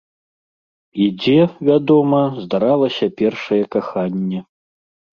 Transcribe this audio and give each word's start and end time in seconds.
І 1.05 1.07
дзе, 1.19 1.35
вядома, 1.69 2.23
здаралася 2.43 3.13
першае 3.23 3.63
каханне. 3.79 4.47